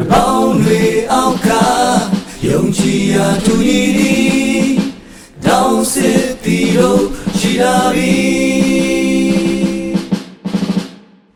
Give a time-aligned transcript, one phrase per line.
[0.00, 1.48] တပေါင်းတွေအောက်က
[2.46, 4.66] ယုံကြည်ရာသူညီသည်
[5.46, 7.04] တောင်းစစ်တီတို့
[7.38, 8.16] ရှိလာပြီ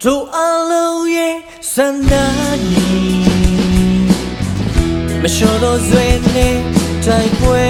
[0.03, 0.39] တို့အ
[0.71, 1.37] လုံးရဲ့
[1.73, 2.27] စန္ဒာ
[2.71, 2.89] နီ
[5.23, 6.57] မလျှော်တော့ဆွေနဲ့
[7.05, 7.65] တိုက်ပွဲ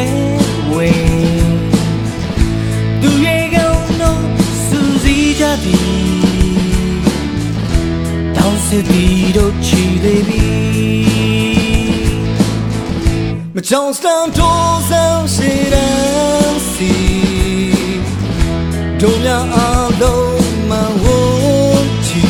[0.75, 1.51] ဝင်
[3.01, 4.23] သူရဲ့ကောင်းတော့
[4.67, 5.91] စူးစီးကြသည်
[8.37, 10.68] တောင်းစစ်ပြီးတော့ချီသေးပြီ
[13.61, 16.93] မကြောင်စတန်တော့ဆောင်ရှိတဲ့စီ
[19.01, 19.59] တို့များအ
[20.01, 20.73] လုံးမ
[21.03, 21.05] ဝ
[22.07, 22.25] ချီ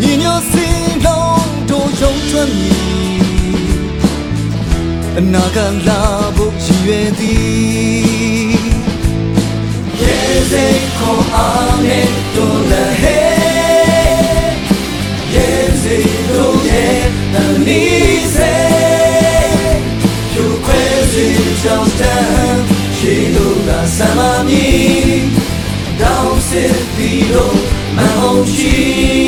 [0.00, 3.22] ညီညွတ်စင်လုံးတို့ရုံထွက်မည်
[5.18, 6.00] အနာကလာ
[6.36, 8.01] ဖို့ရည်ရွယ်သည်
[26.52, 27.50] servidor
[27.94, 29.21] mas de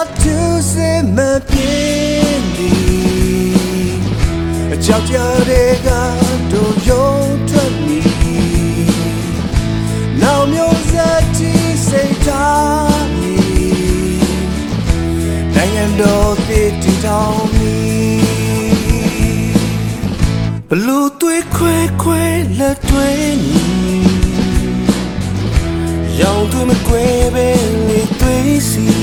[0.00, 0.38] စန္ဒတူ
[0.72, 0.74] စ
[1.16, 1.18] မ
[1.50, 1.78] ပြေ
[2.56, 2.72] ဒီ
[4.72, 5.16] အကြောက်ကြ
[5.48, 5.88] တဲ့က
[6.50, 7.14] တို့ရုံ
[7.48, 8.00] ထွက်မီ
[10.22, 10.94] နောက်မျိုးစ
[11.36, 11.52] တိ
[11.88, 13.36] စိတ်ထားမီ
[15.54, 17.78] နိုင်ငံတော်တည်တည်ထောင်မီ
[20.68, 22.22] ဘလူသွေးခွဲခွဲ
[22.58, 23.08] လက်တွဲ
[23.46, 23.64] ညီ
[26.20, 27.48] ရောင်သူမကွဲပဲ
[27.88, 28.99] လေသွေးစီ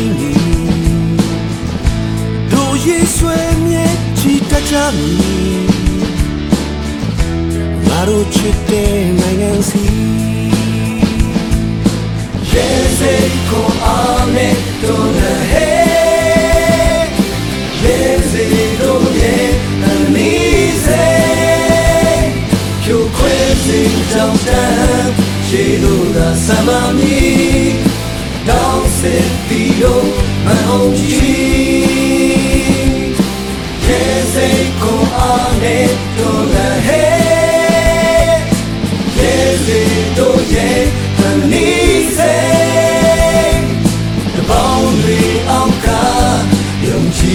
[4.88, 5.12] တတ်ကြမီ
[7.88, 9.86] ငါတို့ချစ်တဲ့နိုင်ငံစီ
[12.54, 13.62] Yes, it go
[13.98, 17.08] on it to the head.
[17.86, 18.94] Yes, it do
[19.40, 19.56] it
[19.92, 21.10] and easy.
[22.88, 23.84] You crazy
[24.14, 25.10] down down.
[25.48, 27.20] She do the summer me.
[28.50, 30.02] Down sit below
[30.48, 31.57] my own cheek.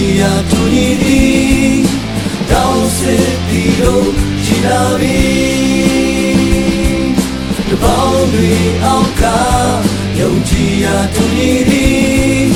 [0.03, 1.85] Young Chia to Nidi,
[2.49, 4.01] down sit below
[4.43, 5.19] Chilavi.
[7.69, 9.85] The boundary of God,
[10.17, 12.53] young Chia to Nidi,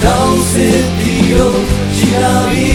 [0.00, 1.52] down sit below
[1.92, 2.68] Chilavi.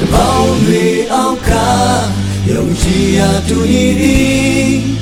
[0.00, 2.14] The boundary of God,
[2.46, 4.96] young Chia to Nidi,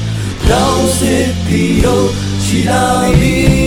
[0.48, 2.08] down sit below
[2.40, 3.63] Chilavi.